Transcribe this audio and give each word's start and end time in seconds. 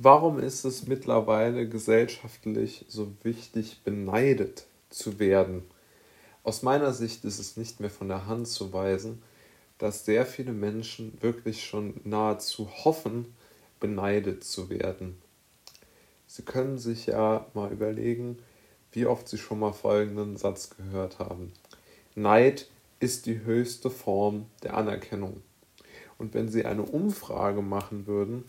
Warum 0.00 0.38
ist 0.38 0.64
es 0.64 0.86
mittlerweile 0.86 1.68
gesellschaftlich 1.68 2.84
so 2.88 3.12
wichtig, 3.24 3.80
beneidet 3.82 4.64
zu 4.90 5.18
werden? 5.18 5.64
Aus 6.44 6.62
meiner 6.62 6.92
Sicht 6.92 7.24
ist 7.24 7.40
es 7.40 7.56
nicht 7.56 7.80
mehr 7.80 7.90
von 7.90 8.06
der 8.06 8.26
Hand 8.26 8.46
zu 8.46 8.72
weisen, 8.72 9.20
dass 9.76 10.04
sehr 10.04 10.24
viele 10.24 10.52
Menschen 10.52 11.18
wirklich 11.20 11.64
schon 11.64 12.00
nahezu 12.04 12.68
hoffen, 12.84 13.34
beneidet 13.80 14.44
zu 14.44 14.70
werden. 14.70 15.20
Sie 16.28 16.42
können 16.42 16.78
sich 16.78 17.06
ja 17.06 17.46
mal 17.54 17.72
überlegen, 17.72 18.38
wie 18.92 19.06
oft 19.06 19.28
Sie 19.28 19.38
schon 19.38 19.58
mal 19.58 19.72
folgenden 19.72 20.36
Satz 20.36 20.70
gehört 20.70 21.18
haben. 21.18 21.52
Neid 22.14 22.68
ist 23.00 23.26
die 23.26 23.40
höchste 23.40 23.90
Form 23.90 24.46
der 24.62 24.76
Anerkennung. 24.76 25.42
Und 26.18 26.34
wenn 26.34 26.48
Sie 26.48 26.64
eine 26.64 26.82
Umfrage 26.82 27.62
machen 27.62 28.06
würden, 28.06 28.44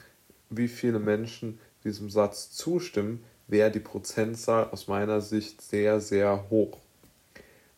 wie 0.49 0.67
viele 0.67 0.99
Menschen 0.99 1.59
diesem 1.83 2.09
Satz 2.09 2.51
zustimmen, 2.51 3.23
wäre 3.47 3.71
die 3.71 3.79
Prozentzahl 3.79 4.69
aus 4.69 4.87
meiner 4.87 5.21
Sicht 5.21 5.61
sehr, 5.61 5.99
sehr 5.99 6.49
hoch. 6.49 6.77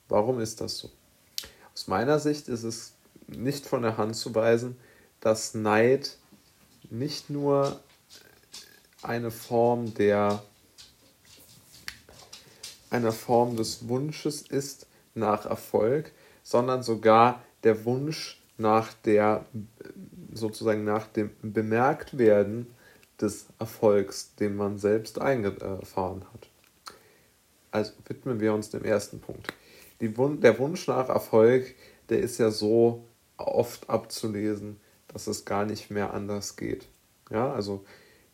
Warum 0.10 0.40
ist 0.40 0.60
das 0.62 0.78
so? 0.78 0.90
Aus 1.74 1.88
meiner 1.88 2.20
Sicht 2.20 2.50
ist 2.50 2.64
es 2.64 2.94
nicht 3.28 3.66
von 3.66 3.82
der 3.82 3.98
Hand 3.98 4.16
zu 4.16 4.36
weisen, 4.36 4.78
dass 5.22 5.54
Neid 5.54 6.18
nicht 6.90 7.30
nur 7.30 7.80
eine 9.02 9.32
Form 9.32 9.94
der 9.94 10.44
eine 12.90 13.14
Form 13.14 13.56
des 13.56 13.88
Wunsches 13.88 14.42
ist 14.42 14.86
nach 15.16 15.46
Erfolg, 15.46 16.12
sondern 16.44 16.84
sogar 16.84 17.42
der 17.64 17.86
Wunsch 17.86 18.42
nach 18.58 18.94
der 19.06 19.46
sozusagen 20.34 20.84
nach 20.84 21.08
dem 21.08 21.32
Bemerktwerden 21.42 22.68
des 23.20 23.48
Erfolgs, 23.60 24.36
den 24.36 24.56
man 24.56 24.78
selbst 24.78 25.20
eingefahren 25.20 26.26
hat. 26.34 26.50
Also 27.72 27.94
widmen 28.08 28.40
wir 28.40 28.54
uns 28.54 28.70
dem 28.70 28.84
ersten 28.84 29.20
Punkt. 29.20 29.54
Wun 30.00 30.42
der 30.42 30.58
Wunsch 30.58 30.88
nach 30.88 31.10
Erfolg, 31.10 31.76
der 32.10 32.20
ist 32.20 32.40
ja 32.40 32.50
so 32.50 33.06
oft 33.38 33.90
abzulesen, 33.90 34.80
dass 35.08 35.28
es 35.28 35.46
gar 35.46 35.66
nicht 35.66 35.92
mehr 35.92 36.14
anders 36.14 36.56
geht. 36.56 36.88
Ja, 37.30 37.54
also 37.54 37.86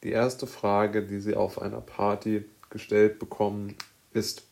die 0.03 0.11
erste 0.11 0.47
Frage, 0.47 1.03
die 1.03 1.19
Sie 1.19 1.35
auf 1.35 1.61
einer 1.61 1.81
Party 1.81 2.45
gestellt 2.69 3.19
bekommen, 3.19 3.75
ist, 4.13 4.43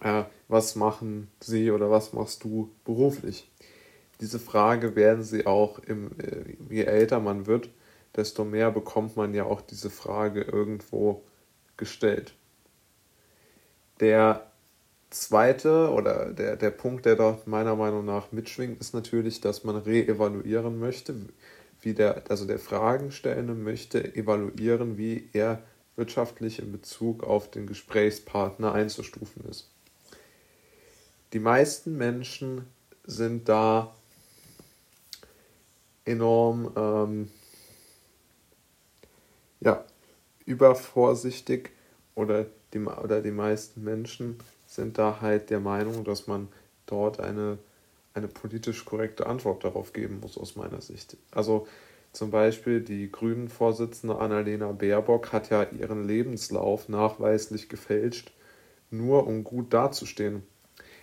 äh, 0.00 0.24
was 0.48 0.76
machen 0.76 1.30
Sie 1.40 1.70
oder 1.70 1.90
was 1.90 2.12
machst 2.12 2.44
du 2.44 2.70
beruflich? 2.84 3.48
Diese 4.20 4.38
Frage 4.38 4.96
werden 4.96 5.22
Sie 5.22 5.46
auch, 5.46 5.78
im, 5.80 6.10
äh, 6.18 6.56
je 6.70 6.84
älter 6.84 7.20
man 7.20 7.46
wird, 7.46 7.70
desto 8.14 8.44
mehr 8.44 8.70
bekommt 8.70 9.16
man 9.16 9.34
ja 9.34 9.44
auch 9.44 9.60
diese 9.60 9.90
Frage 9.90 10.42
irgendwo 10.42 11.22
gestellt. 11.76 12.34
Der 14.00 14.50
zweite 15.10 15.90
oder 15.90 16.32
der, 16.32 16.56
der 16.56 16.70
Punkt, 16.70 17.06
der 17.06 17.16
dort 17.16 17.46
meiner 17.46 17.76
Meinung 17.76 18.04
nach 18.04 18.32
mitschwingt, 18.32 18.80
ist 18.80 18.94
natürlich, 18.94 19.40
dass 19.40 19.64
man 19.64 19.76
reevaluieren 19.76 20.78
möchte, 20.78 21.14
wie 21.80 21.94
der, 21.94 22.24
also 22.30 22.46
der 22.46 22.58
Fragenstellende 22.58 23.54
möchte 23.54 24.14
evaluieren, 24.14 24.98
wie 24.98 25.28
er 25.32 25.62
wirtschaftlich 25.94 26.58
in 26.58 26.72
Bezug 26.72 27.22
auf 27.22 27.50
den 27.50 27.66
Gesprächspartner 27.66 28.72
einzustufen 28.72 29.44
ist. 29.48 29.70
Die 31.32 31.38
meisten 31.38 31.96
Menschen 31.96 32.66
sind 33.04 33.48
da 33.48 33.94
enorm 36.06 36.72
ähm, 36.76 37.30
ja, 39.60 39.84
übervorsichtig 40.46 41.70
oder 42.14 42.46
die, 42.72 42.78
oder 42.78 43.20
die 43.20 43.30
meisten 43.30 43.84
Menschen 43.84 44.38
sind 44.66 44.98
da 44.98 45.20
halt 45.20 45.50
der 45.50 45.60
Meinung, 45.60 46.04
dass 46.04 46.26
man 46.26 46.48
dort 46.86 47.20
eine, 47.20 47.58
eine 48.14 48.28
politisch 48.28 48.84
korrekte 48.84 49.26
Antwort 49.26 49.64
darauf 49.64 49.92
geben 49.92 50.20
muss, 50.20 50.38
aus 50.38 50.56
meiner 50.56 50.80
Sicht. 50.80 51.16
Also 51.30 51.66
zum 52.12 52.30
Beispiel 52.30 52.80
die 52.80 53.10
Grünen-Vorsitzende 53.10 54.18
Annalena 54.18 54.72
Baerbock 54.72 55.32
hat 55.32 55.50
ja 55.50 55.64
ihren 55.64 56.06
Lebenslauf 56.06 56.88
nachweislich 56.88 57.68
gefälscht, 57.68 58.32
nur 58.90 59.26
um 59.26 59.44
gut 59.44 59.74
dazustehen. 59.74 60.42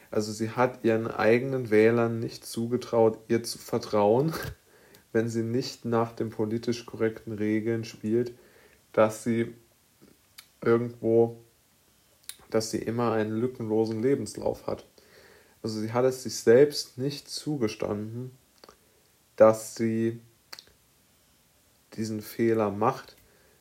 Also 0.09 0.31
sie 0.31 0.51
hat 0.51 0.83
ihren 0.83 1.07
eigenen 1.07 1.69
Wählern 1.69 2.19
nicht 2.19 2.45
zugetraut, 2.45 3.17
ihr 3.27 3.43
zu 3.43 3.57
vertrauen, 3.57 4.33
wenn 5.13 5.29
sie 5.29 5.43
nicht 5.43 5.85
nach 5.85 6.11
den 6.11 6.29
politisch 6.29 6.85
korrekten 6.85 7.33
Regeln 7.33 7.85
spielt, 7.85 8.33
dass 8.91 9.23
sie 9.23 9.53
irgendwo 10.61 11.43
dass 12.53 12.69
sie 12.69 12.77
immer 12.77 13.13
einen 13.13 13.31
lückenlosen 13.31 14.01
Lebenslauf 14.01 14.67
hat. 14.67 14.85
Also 15.63 15.79
sie 15.79 15.91
hat 15.91 16.05
es 16.05 16.23
sich 16.23 16.35
selbst 16.35 16.97
nicht 16.97 17.27
zugestanden, 17.27 18.31
dass 19.35 19.75
sie 19.75 20.19
diesen 21.93 22.21
Fehler 22.21 22.69
macht, 22.69 23.15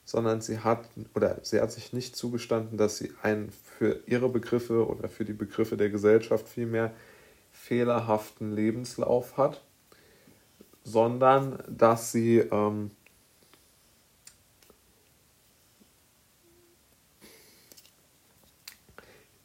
sondern 0.05 0.41
sie 0.43 0.59
hat 0.59 0.89
oder 1.15 1.39
sie 1.43 1.61
hat 1.61 1.73
sich 1.73 1.93
nicht 1.93 2.17
zugestanden, 2.17 2.77
dass 2.77 2.99
sie 2.99 3.13
einen 3.23 3.51
für 3.51 4.03
ihre 4.07 4.29
Begriffe 4.29 4.87
oder 4.87 5.09
für 5.09 5.25
die 5.25 5.33
Begriffe 5.33 5.77
der 5.77 5.89
Gesellschaft 5.89 6.49
vielmehr 6.49 6.93
fehlerhaften 7.51 8.53
Lebenslauf 8.53 9.37
hat, 9.37 9.63
sondern 10.85 11.63
dass 11.69 12.13
sie 12.13 12.39
ähm, 12.39 12.91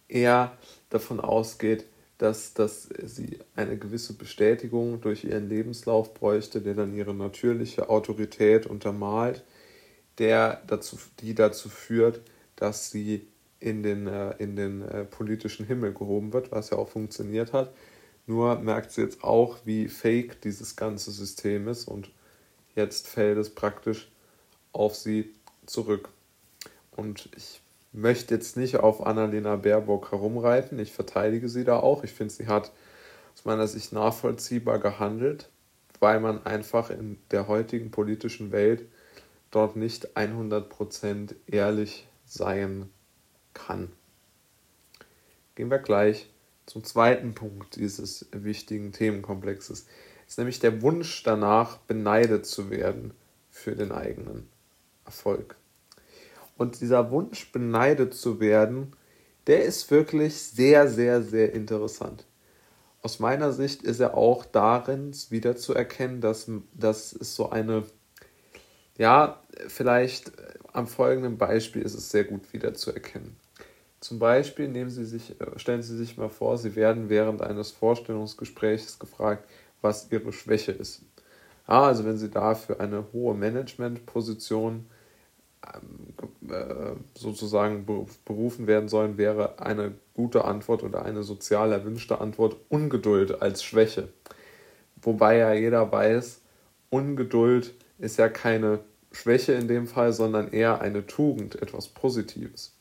eher 0.08 0.58
davon 0.90 1.20
ausgeht, 1.20 1.86
dass, 2.18 2.54
dass 2.54 2.90
sie 3.04 3.40
eine 3.56 3.78
gewisse 3.78 4.14
Bestätigung 4.14 5.02
durch 5.02 5.24
ihren 5.24 5.50
Lebenslauf 5.50 6.14
bräuchte, 6.14 6.62
der 6.62 6.74
dann 6.74 6.96
ihre 6.96 7.14
natürliche 7.14 7.90
Autorität 7.90 8.66
untermalt, 8.66 9.44
der 10.18 10.62
dazu, 10.66 10.98
die 11.20 11.36
dazu 11.36 11.70
führt, 11.70 12.22
dass 12.56 12.90
sie 12.90 13.28
in 13.60 13.84
den, 13.84 14.08
äh, 14.08 14.36
in 14.38 14.56
den 14.56 14.82
äh, 14.82 15.04
politischen 15.04 15.66
Himmel 15.66 15.94
gehoben 15.94 16.34
wird, 16.34 16.52
was 16.52 16.72
ja 16.72 16.78
auch 16.78 16.90
funktioniert 16.90 17.54
hat. 17.54 17.72
Nur 18.28 18.60
merkt 18.60 18.92
sie 18.92 19.02
jetzt 19.02 19.24
auch, 19.24 19.58
wie 19.64 19.88
fake 19.88 20.42
dieses 20.42 20.76
ganze 20.76 21.12
System 21.12 21.68
ist 21.70 21.88
und 21.88 22.12
jetzt 22.76 23.08
fällt 23.08 23.38
es 23.38 23.50
praktisch 23.50 24.12
auf 24.74 24.96
sie 24.96 25.34
zurück. 25.66 26.10
Und 26.92 27.30
ich 27.38 27.62
möchte 27.94 28.36
jetzt 28.36 28.58
nicht 28.58 28.78
auf 28.78 29.06
Annalena 29.06 29.56
Baerbock 29.56 30.12
herumreiten. 30.12 30.78
Ich 30.78 30.92
verteidige 30.92 31.48
sie 31.48 31.64
da 31.64 31.80
auch. 31.80 32.04
Ich 32.04 32.12
finde, 32.12 32.34
sie 32.34 32.48
hat 32.48 32.72
aus 33.34 33.46
meiner 33.46 33.68
Sicht 33.68 33.94
nachvollziehbar 33.94 34.80
gehandelt, 34.80 35.50
weil 36.02 36.20
man 36.20 36.46
einfach 36.46 36.90
in 36.90 37.18
der 37.32 37.48
heutigen 37.48 37.92
politischen 37.92 38.52
Welt 38.52 38.86
dort 39.52 39.78
nicht 39.78 40.18
100% 40.18 41.34
ehrlich 41.48 42.08
sein 42.26 42.90
kann. 43.54 43.90
Gehen 45.56 45.72
wir 45.72 45.80
gleich 45.80 46.30
zum 46.68 46.84
zweiten 46.84 47.34
Punkt 47.34 47.78
dieses 47.78 48.28
wichtigen 48.32 48.92
Themenkomplexes. 48.92 49.88
Es 50.26 50.34
ist 50.34 50.38
nämlich 50.38 50.60
der 50.60 50.82
Wunsch 50.82 51.24
danach, 51.24 51.78
beneidet 51.78 52.46
zu 52.46 52.70
werden 52.70 53.14
für 53.50 53.76
den 53.76 53.92
eigenen 53.92 54.48
Erfolg. 55.06 55.56
Und 56.58 56.82
dieser 56.82 57.10
Wunsch, 57.10 57.52
beneidet 57.52 58.14
zu 58.14 58.40
werden, 58.40 58.94
der 59.48 59.64
ist 59.64 59.90
wirklich 59.90 60.36
sehr, 60.36 60.90
sehr, 60.90 61.22
sehr 61.22 61.54
interessant. 61.54 62.26
Aus 63.02 63.20
meiner 63.20 63.54
Sicht 63.54 63.84
ist 63.84 64.02
er 64.02 64.18
auch 64.18 64.44
darin 64.44 65.16
wieder 65.30 65.56
zu 65.56 65.74
erkennen, 65.74 66.20
dass, 66.20 66.52
dass 66.74 67.14
es 67.14 67.36
so 67.36 67.50
eine, 67.50 67.84
ja, 68.98 69.42
vielleicht 69.68 70.34
am 70.74 70.88
folgenden 70.88 71.38
Beispiel 71.38 71.82
ist 71.84 71.94
es 71.94 72.12
sehr 72.12 72.26
gut 72.26 72.52
wieder 72.52 72.74
zu 72.74 72.92
erkennen. 72.92 73.38
Zum 74.00 74.20
Beispiel 74.20 74.68
nehmen 74.68 74.90
Sie 74.90 75.06
sich, 75.06 75.40
äh, 75.42 75.58
stellen 75.58 75.82
Sie 75.82 75.98
sich 75.98 76.18
mal 76.18 76.30
vor, 76.30 76.58
Sie 76.58 76.76
werden 76.76 77.10
während 77.10 77.42
eines 77.42 77.72
Vorstellungsgesprächs 77.72 79.00
gefragt, 79.00 79.50
was 79.82 80.12
Ihre 80.12 80.32
Schwäche 80.34 80.72
ist. 80.72 81.02
Ja, 81.68 81.84
also 81.84 82.06
wenn 82.06 82.18
Sie 82.18 82.30
da 82.30 82.56
für 82.56 82.80
eine 82.80 83.06
hohe 83.12 83.34
Managementposition 83.36 84.86
ähm, 85.66 86.52
äh, 86.52 86.96
sozusagen 87.18 87.86
berufen 88.26 88.68
werden 88.68 88.88
sollen, 88.88 89.18
wäre 89.18 89.60
eine 89.60 89.96
gute 90.14 90.46
Antwort 90.46 90.84
oder 90.84 91.04
eine 91.04 91.24
sozial 91.24 91.72
erwünschte 91.72 92.22
Antwort 92.22 92.56
Ungeduld 92.70 93.42
als 93.42 93.64
Schwäche. 93.64 94.10
Wobei 95.02 95.38
ja 95.38 95.54
jeder 95.54 95.92
weiß, 95.92 96.42
Ungeduld 96.90 97.74
ist 97.98 98.18
ja 98.18 98.30
keine 98.30 98.80
Schwäche 99.12 99.54
in 99.54 99.68
dem 99.68 99.88
Fall, 99.88 100.14
sondern 100.14 100.52
eher 100.52 100.82
eine 100.82 101.06
Tugend, 101.08 101.62
etwas 101.62 101.88
Positives. 101.90 102.77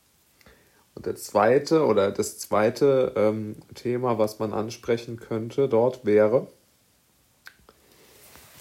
Und 0.96 1.04
der 1.04 1.14
zweite 1.14 1.84
oder 1.84 2.10
das 2.10 2.38
zweite 2.38 3.12
ähm, 3.16 3.56
Thema, 3.74 4.18
was 4.18 4.38
man 4.38 4.54
ansprechen 4.54 5.18
könnte 5.18 5.68
dort 5.68 6.06
wäre, 6.06 6.48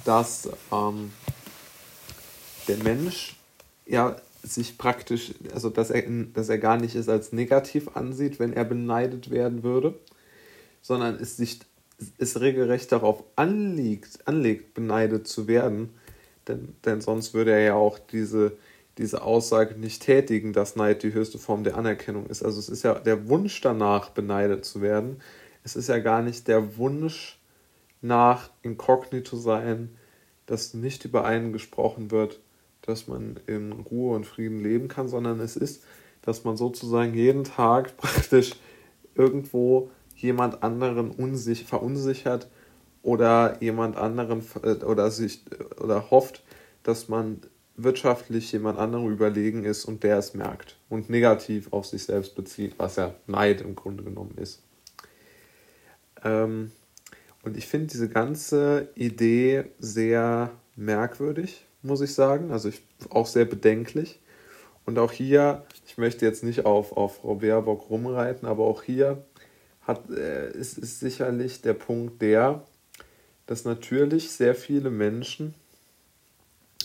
dass 0.04 0.50
ähm, 0.72 1.14
der 2.68 2.78
Mensch 2.78 3.38
ja 3.86 4.18
sich 4.44 4.78
praktisch, 4.78 5.34
also 5.54 5.70
dass 5.70 5.90
er, 5.90 6.04
dass 6.34 6.50
er 6.50 6.58
gar 6.58 6.78
nicht 6.78 6.96
es 6.96 7.08
als 7.08 7.32
negativ 7.32 7.96
ansieht, 7.96 8.38
wenn 8.38 8.52
er 8.52 8.66
beneidet 8.66 9.32
werden 9.32 9.64
würde, 9.64 9.96
sondern 10.82 11.16
es 11.16 11.38
sich 11.38 11.62
es 12.18 12.42
regelrecht 12.42 12.92
darauf 12.92 13.24
anliegt, 13.38 14.28
anlegt, 14.28 14.74
beneidet 14.74 15.30
zu 15.30 15.48
werden, 15.48 15.92
denn, 16.50 16.76
denn 16.84 17.00
sonst 17.00 17.34
würde 17.34 17.52
er 17.52 17.62
ja 17.62 17.74
auch 17.76 17.98
diese, 17.98 18.52
diese 18.98 19.22
Aussage 19.24 19.76
nicht 19.76 20.04
tätigen, 20.04 20.54
dass 20.54 20.76
Neid 20.76 21.04
die 21.04 21.14
höchste 21.14 21.38
Form 21.38 21.64
der 21.64 21.78
Anerkennung 21.78 22.28
ist. 22.28 22.44
Also 22.44 22.60
es 22.60 22.70
ist 22.70 22.84
ja 22.84 22.94
der 22.96 23.28
Wunsch 23.28 23.60
danach, 23.62 24.10
beneidet 24.10 24.64
zu 24.66 24.82
werden. 24.82 25.22
Es 25.64 25.76
ist 25.76 25.90
ja 25.90 26.00
gar 26.00 26.22
nicht 26.22 26.48
der 26.48 26.78
Wunsch 26.78 27.40
nach 28.02 28.52
inkognito 28.62 29.36
sein, 29.36 29.96
dass 30.46 30.74
nicht 30.74 31.06
über 31.06 31.26
einen 31.26 31.52
gesprochen 31.52 32.12
wird, 32.12 32.40
dass 32.82 33.08
man 33.08 33.40
in 33.48 33.72
Ruhe 33.72 34.16
und 34.16 34.26
Frieden 34.26 34.60
leben 34.60 34.88
kann, 34.88 35.08
sondern 35.08 35.40
es 35.40 35.56
ist, 35.56 35.84
dass 36.22 36.44
man 36.44 36.56
sozusagen 36.56 37.14
jeden 37.14 37.44
Tag 37.44 37.98
praktisch 37.98 38.54
irgendwo 39.16 39.90
jemand 40.16 40.64
anderen 40.64 41.12
unsich, 41.12 41.66
verunsichert 41.66 42.50
oder 43.02 43.62
jemand 43.62 43.98
anderen 43.98 44.44
äh, 44.64 44.84
oder 44.84 45.12
sich 45.12 45.42
oder 45.82 46.10
hofft, 46.12 46.44
dass 46.84 47.10
man 47.10 47.42
wirtschaftlich 47.78 48.52
jemand 48.52 48.80
anderem 48.80 49.12
überlegen 49.12 49.66
ist 49.66 49.86
und 49.86 50.04
der 50.04 50.18
es 50.18 50.34
merkt 50.34 50.78
und 50.90 51.10
negativ 51.10 51.72
auf 51.74 51.86
sich 51.86 52.04
selbst 52.04 52.36
bezieht, 52.36 52.76
was 52.78 52.96
ja 52.96 53.16
Neid 53.28 53.62
im 53.62 53.76
Grunde 53.76 54.04
genommen 54.04 54.38
ist. 54.38 54.64
Ähm, 56.24 56.72
und 57.44 57.58
ich 57.58 57.68
finde 57.68 57.88
diese 57.88 58.10
ganze 58.10 58.90
Idee 58.96 59.66
sehr 59.78 60.52
merkwürdig, 60.76 61.66
muss 61.84 62.02
ich 62.02 62.14
sagen. 62.14 62.52
Also 62.52 62.70
ich, 62.70 62.82
auch 63.10 63.28
sehr 63.28 63.46
bedenklich. 63.46 64.20
Und 64.86 64.98
auch 65.00 65.12
hier, 65.12 65.66
ich 65.86 65.98
möchte 65.98 66.26
jetzt 66.26 66.44
nicht 66.44 66.66
auf, 66.66 66.96
auf 66.96 67.18
Frau 67.18 67.36
Baerbock 67.36 67.90
rumreiten, 67.90 68.48
aber 68.48 68.66
auch 68.66 68.84
hier 68.84 69.24
hat, 69.82 70.10
äh, 70.10 70.52
ist, 70.52 70.78
ist 70.78 71.00
sicherlich 71.00 71.62
der 71.62 71.74
Punkt 71.74 72.22
der, 72.22 72.64
dass 73.46 73.66
natürlich 73.66 74.32
sehr 74.32 74.56
viele 74.56 74.90
Menschen 74.90 75.54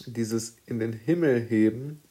dieses 0.07 0.57
in 0.67 0.79
den 0.79 0.93
Himmel 0.93 1.41
heben, 1.41 2.03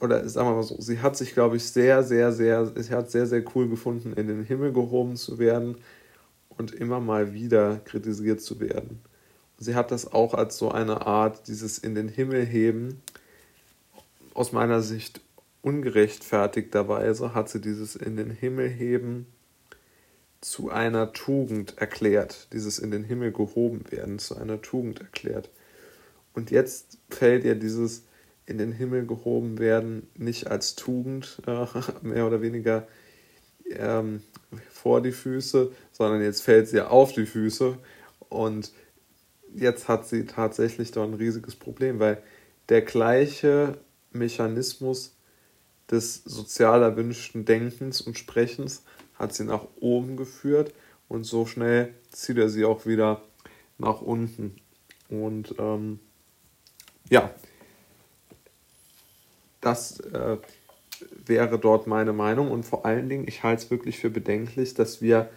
oder 0.00 0.26
sagen 0.28 0.48
wir 0.48 0.54
mal 0.54 0.62
so, 0.62 0.80
sie 0.80 1.00
hat 1.00 1.16
sich, 1.16 1.34
glaube 1.34 1.56
ich, 1.56 1.64
sehr, 1.64 2.02
sehr, 2.02 2.32
sehr, 2.32 2.72
sie 2.74 2.94
hat 2.94 3.10
sehr, 3.10 3.26
sehr 3.26 3.44
cool 3.54 3.68
gefunden, 3.68 4.14
in 4.14 4.28
den 4.28 4.44
Himmel 4.44 4.72
gehoben 4.72 5.16
zu 5.16 5.38
werden 5.38 5.76
und 6.48 6.72
immer 6.72 7.00
mal 7.00 7.34
wieder 7.34 7.80
kritisiert 7.84 8.40
zu 8.40 8.60
werden. 8.60 9.00
Sie 9.58 9.74
hat 9.74 9.90
das 9.90 10.10
auch 10.10 10.32
als 10.32 10.56
so 10.56 10.70
eine 10.70 11.06
Art, 11.06 11.48
dieses 11.48 11.78
in 11.78 11.94
den 11.94 12.08
Himmel 12.08 12.46
heben, 12.46 13.02
aus 14.32 14.52
meiner 14.52 14.80
Sicht 14.80 15.20
ungerechtfertigterweise 15.62 17.34
hat 17.34 17.50
sie 17.50 17.60
dieses 17.60 17.96
in 17.96 18.16
den 18.16 18.30
Himmel 18.30 18.68
heben 18.68 19.26
zu 20.40 20.70
einer 20.70 21.12
Tugend 21.12 21.76
erklärt, 21.76 22.48
dieses 22.52 22.78
in 22.78 22.90
den 22.90 23.04
Himmel 23.04 23.32
gehoben 23.32 23.84
werden 23.90 24.18
zu 24.18 24.36
einer 24.36 24.62
Tugend 24.62 25.00
erklärt. 25.00 25.50
Und 26.32 26.50
jetzt 26.50 26.98
fällt 27.10 27.44
ihr 27.44 27.54
dieses 27.54 28.04
in 28.46 28.58
den 28.58 28.72
Himmel 28.72 29.06
gehoben 29.06 29.58
werden 29.58 30.08
nicht 30.16 30.48
als 30.48 30.74
Tugend 30.74 31.40
äh, 31.46 31.66
mehr 32.02 32.26
oder 32.26 32.42
weniger 32.42 32.88
ähm, 33.66 34.22
vor 34.70 35.00
die 35.00 35.12
Füße, 35.12 35.70
sondern 35.92 36.22
jetzt 36.22 36.42
fällt 36.42 36.68
sie 36.68 36.80
auf 36.80 37.12
die 37.12 37.26
Füße 37.26 37.78
und 38.28 38.72
jetzt 39.54 39.88
hat 39.88 40.06
sie 40.06 40.26
tatsächlich 40.26 40.90
doch 40.90 41.04
ein 41.04 41.14
riesiges 41.14 41.54
Problem, 41.54 42.00
weil 42.00 42.22
der 42.68 42.82
gleiche 42.82 43.78
Mechanismus 44.12 45.16
des 45.90 46.22
sozial 46.24 46.82
erwünschten 46.82 47.44
Denkens 47.44 48.00
und 48.00 48.18
Sprechens 48.18 48.82
hat 49.14 49.34
sie 49.34 49.44
nach 49.44 49.66
oben 49.80 50.16
geführt 50.16 50.72
und 51.08 51.24
so 51.24 51.46
schnell 51.46 51.94
zieht 52.10 52.38
er 52.38 52.48
sie 52.48 52.64
auch 52.64 52.86
wieder 52.86 53.22
nach 53.78 54.00
unten. 54.00 54.56
Und 55.08 55.54
ähm, 55.58 55.98
ja, 57.10 57.30
das 59.60 60.00
äh, 60.00 60.38
wäre 61.26 61.58
dort 61.58 61.86
meine 61.86 62.12
Meinung 62.12 62.50
und 62.50 62.64
vor 62.64 62.86
allen 62.86 63.08
Dingen, 63.08 63.28
ich 63.28 63.42
halte 63.42 63.64
es 63.64 63.70
wirklich 63.70 63.98
für 63.98 64.10
bedenklich, 64.10 64.74
dass 64.74 65.02
wir 65.02 65.28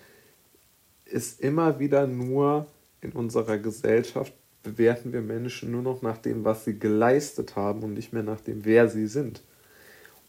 es 1.06 1.40
immer 1.40 1.80
wieder 1.80 2.08
nur 2.08 2.68
in 3.02 3.12
unserer 3.12 3.58
Gesellschaft 3.58 4.34
bewerten 4.64 5.12
wir 5.12 5.22
Menschen 5.22 5.72
nur 5.72 5.82
noch 5.82 6.02
nach 6.02 6.18
dem, 6.18 6.46
was 6.46 6.64
sie 6.64 6.80
geleistet 6.80 7.58
haben 7.58 7.84
und 7.84 7.94
nicht 7.94 8.14
mehr 8.14 8.24
nach 8.24 8.40
dem, 8.40 8.64
wer 8.64 8.88
sie 8.88 9.08
sind. 9.08 9.42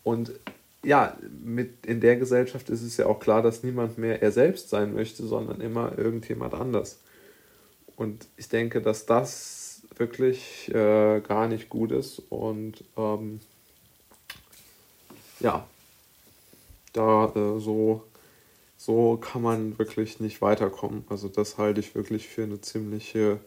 Und 0.03 0.33
ja, 0.83 1.17
mit 1.43 1.87
in 1.87 2.01
der 2.01 2.17
Gesellschaft 2.17 2.69
ist 2.69 2.83
es 2.83 2.97
ja 2.97 3.07
auch 3.07 3.21
klar, 3.21 3.43
dass 3.43 3.63
niemand 3.63 3.97
mehr 3.97 4.23
er 4.23 4.33
selbst 4.33 4.69
sein 4.71 4.93
möchte, 4.93 5.25
sondern 5.25 5.61
immer 5.61 5.97
irgendjemand 5.97 6.53
anders. 6.53 7.01
Und 7.97 8.27
ich 8.37 8.49
denke, 8.49 8.83
dass 8.83 9.07
das 9.07 9.64
wirklich 9.99 10.69
äh, 10.75 11.21
gar 11.21 11.49
nicht 11.49 11.69
gut 11.69 11.93
ist 11.93 12.21
und 12.31 12.85
ähm, 12.97 13.41
ja, 15.41 15.67
da 16.93 17.27
äh, 17.35 17.61
so 17.61 18.05
so 18.85 19.17
kann 19.17 19.41
man 19.41 19.79
wirklich 19.79 20.21
nicht 20.21 20.43
weiterkommen. 20.43 21.05
Also 21.09 21.29
das 21.29 21.57
halte 21.57 21.81
ich 21.81 21.95
wirklich 21.95 22.29
für 22.29 22.43
eine 22.43 22.61
ziemliche 22.61 23.41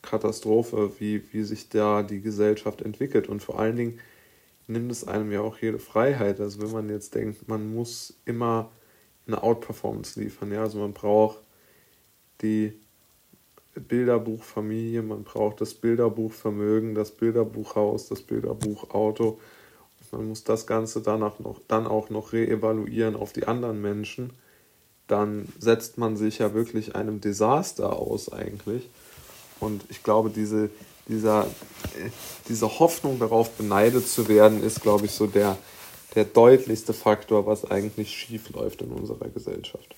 Katastrophe, 0.00 0.92
wie, 0.98 1.22
wie 1.32 1.42
sich 1.42 1.68
da 1.68 2.02
die 2.02 2.22
Gesellschaft 2.22 2.80
entwickelt. 2.80 3.28
Und 3.28 3.42
vor 3.42 3.58
allen 3.58 3.76
Dingen 3.76 4.00
nimmt 4.66 4.90
es 4.90 5.06
einem 5.06 5.30
ja 5.30 5.42
auch 5.42 5.58
jede 5.58 5.78
Freiheit. 5.78 6.40
Also 6.40 6.62
wenn 6.62 6.70
man 6.70 6.88
jetzt 6.88 7.14
denkt, 7.14 7.48
man 7.48 7.74
muss 7.74 8.14
immer 8.24 8.70
eine 9.26 9.42
Outperformance 9.42 10.18
liefern, 10.18 10.52
ja, 10.52 10.62
also 10.62 10.78
man 10.78 10.94
braucht 10.94 11.38
die 12.40 12.72
Bilderbuchfamilie, 13.74 15.02
man 15.02 15.24
braucht 15.24 15.60
das 15.60 15.74
Bilderbuchvermögen, 15.74 16.94
das 16.94 17.10
Bilderbuchhaus, 17.10 18.08
das 18.08 18.22
Bilderbuchauto 18.22 19.38
man 20.12 20.28
muss 20.28 20.44
das 20.44 20.66
Ganze 20.66 21.00
danach 21.00 21.38
noch, 21.38 21.60
dann 21.68 21.86
auch 21.86 22.10
noch 22.10 22.32
reevaluieren 22.32 23.16
auf 23.16 23.32
die 23.32 23.46
anderen 23.46 23.80
Menschen, 23.80 24.32
dann 25.06 25.48
setzt 25.58 25.98
man 25.98 26.16
sich 26.16 26.38
ja 26.38 26.54
wirklich 26.54 26.94
einem 26.94 27.20
Desaster 27.20 27.96
aus 27.96 28.32
eigentlich. 28.32 28.88
Und 29.58 29.84
ich 29.88 30.02
glaube, 30.02 30.30
diese, 30.30 30.70
dieser, 31.08 31.46
diese 32.48 32.78
Hoffnung 32.78 33.18
darauf, 33.18 33.50
beneidet 33.50 34.08
zu 34.08 34.28
werden, 34.28 34.62
ist, 34.62 34.82
glaube 34.82 35.06
ich, 35.06 35.12
so 35.12 35.26
der, 35.26 35.58
der 36.14 36.24
deutlichste 36.24 36.92
Faktor, 36.92 37.46
was 37.46 37.70
eigentlich 37.70 38.10
schief 38.16 38.50
läuft 38.50 38.82
in 38.82 38.90
unserer 38.90 39.28
Gesellschaft. 39.28 39.94